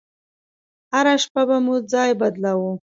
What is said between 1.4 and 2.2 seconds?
به مو ځاى